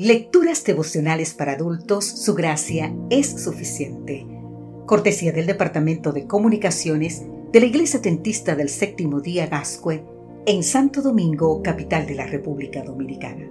[0.00, 4.28] Lecturas devocionales para adultos, su gracia es suficiente.
[4.86, 10.04] Cortesía del Departamento de Comunicaciones de la Iglesia Tentista del Séptimo Día Gascue
[10.46, 13.50] en Santo Domingo, capital de la República Dominicana.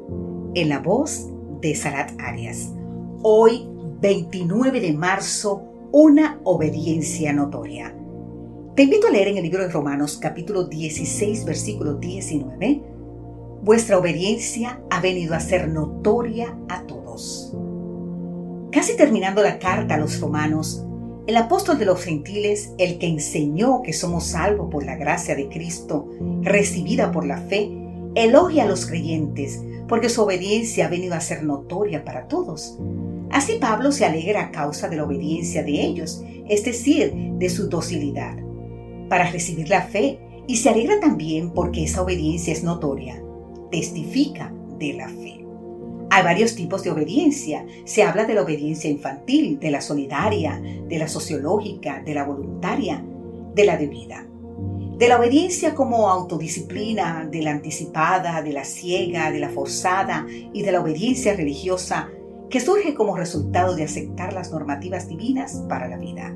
[0.55, 1.27] En la voz
[1.59, 2.71] de Sarat Arias.
[3.23, 3.67] Hoy,
[3.99, 7.93] 29 de marzo, una obediencia notoria.
[8.73, 12.96] Te invito a leer en el libro de Romanos capítulo 16, versículo 19
[13.67, 17.53] vuestra obediencia ha venido a ser notoria a todos.
[18.71, 20.85] Casi terminando la carta a los romanos,
[21.27, 25.49] el apóstol de los gentiles, el que enseñó que somos salvos por la gracia de
[25.49, 26.07] Cristo,
[26.43, 27.69] recibida por la fe,
[28.15, 32.79] elogia a los creyentes porque su obediencia ha venido a ser notoria para todos.
[33.31, 37.67] Así Pablo se alegra a causa de la obediencia de ellos, es decir, de su
[37.67, 38.37] docilidad,
[39.09, 43.21] para recibir la fe, y se alegra también porque esa obediencia es notoria
[43.71, 45.45] testifica de la fe.
[46.09, 47.65] Hay varios tipos de obediencia.
[47.85, 53.03] Se habla de la obediencia infantil, de la solidaria, de la sociológica, de la voluntaria,
[53.53, 54.25] de la debida.
[54.97, 60.63] De la obediencia como autodisciplina, de la anticipada, de la ciega, de la forzada y
[60.63, 62.09] de la obediencia religiosa
[62.49, 66.35] que surge como resultado de aceptar las normativas divinas para la vida.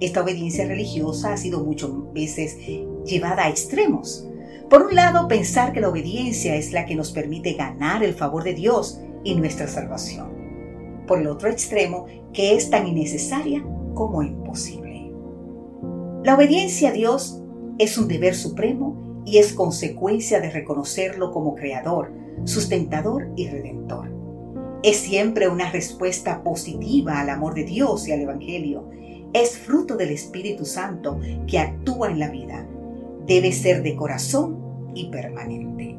[0.00, 2.58] Esta obediencia religiosa ha sido muchas veces
[3.04, 4.26] llevada a extremos,
[4.70, 8.44] por un lado, pensar que la obediencia es la que nos permite ganar el favor
[8.44, 10.30] de Dios y nuestra salvación.
[11.08, 15.10] Por el otro extremo, que es tan innecesaria como imposible.
[16.22, 17.42] La obediencia a Dios
[17.78, 22.12] es un deber supremo y es consecuencia de reconocerlo como creador,
[22.44, 24.14] sustentador y redentor.
[24.84, 28.88] Es siempre una respuesta positiva al amor de Dios y al Evangelio.
[29.32, 32.68] Es fruto del Espíritu Santo que actúa en la vida
[33.30, 34.59] debe ser de corazón
[34.94, 35.96] y permanente.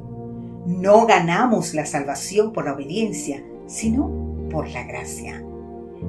[0.65, 4.11] No ganamos la salvación por la obediencia, sino
[4.49, 5.43] por la gracia.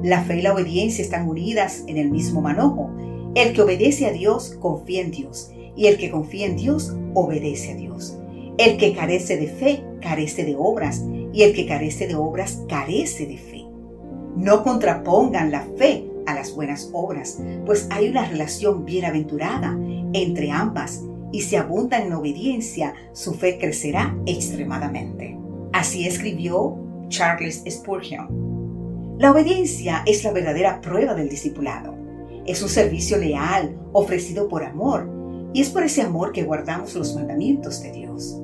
[0.03, 2.91] La fe y la obediencia están unidas en el mismo manojo.
[3.35, 7.73] El que obedece a Dios confía en Dios y el que confía en Dios obedece
[7.73, 8.19] a Dios.
[8.59, 11.03] El que carece de fe carece de obras
[11.33, 13.65] y el que carece de obras carece de fe.
[14.37, 19.77] No contrapongan la fe a las buenas obras, pues hay una relación bienaventurada
[20.13, 25.37] entre ambas y si abunda en obediencia, su fe crecerá extremadamente.
[25.73, 26.77] Así escribió
[27.09, 29.17] Charles Spurgeon.
[29.19, 31.95] La obediencia es la verdadera prueba del discipulado.
[32.47, 35.09] Es un servicio leal ofrecido por amor
[35.55, 38.39] y es por ese amor que guardamos los mandamientos de Dios.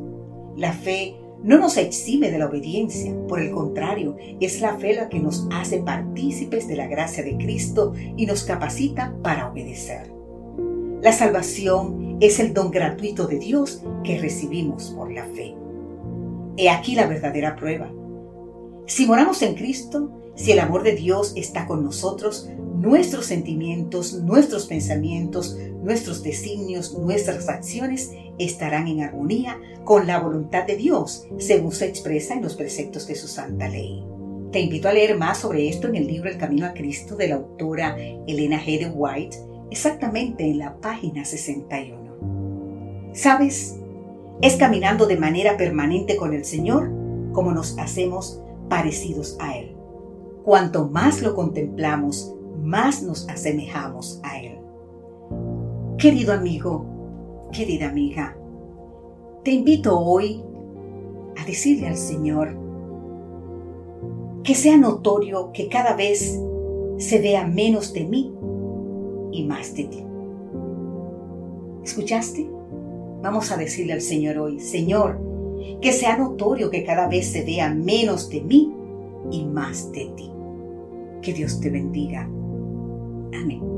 [0.56, 5.08] La fe no nos exime de la obediencia, por el contrario, es la fe la
[5.08, 10.12] que nos hace partícipes de la gracia de Cristo y nos capacita para obedecer.
[11.00, 15.54] La salvación es el don gratuito de Dios que recibimos por la fe.
[16.56, 17.92] He aquí la verdadera prueba.
[18.86, 24.66] Si moramos en Cristo, si el amor de Dios está con nosotros, nuestros sentimientos, nuestros
[24.66, 31.86] pensamientos, nuestros designios, nuestras acciones estarán en armonía con la voluntad de Dios, según se
[31.86, 34.04] expresa en los preceptos de su santa ley.
[34.50, 37.28] Te invito a leer más sobre esto en el libro El Camino a Cristo de
[37.28, 37.96] la autora
[38.26, 38.90] Elena G.
[38.94, 39.36] White
[39.70, 42.07] exactamente en la página 61.
[43.12, 43.78] ¿Sabes?
[44.40, 46.90] Es caminando de manera permanente con el Señor
[47.32, 49.76] como nos hacemos parecidos a Él.
[50.44, 54.58] Cuanto más lo contemplamos, más nos asemejamos a Él.
[55.98, 56.86] Querido amigo,
[57.52, 58.36] querida amiga,
[59.44, 60.42] te invito hoy
[61.36, 62.56] a decirle al Señor
[64.44, 66.40] que sea notorio que cada vez
[66.98, 68.34] se vea menos de mí
[69.32, 70.04] y más de ti.
[71.82, 72.57] ¿Escuchaste?
[73.22, 75.18] Vamos a decirle al Señor hoy, Señor,
[75.80, 78.72] que sea notorio que cada vez se vea menos de mí
[79.30, 80.30] y más de ti.
[81.22, 82.22] Que Dios te bendiga.
[82.22, 83.77] Amén.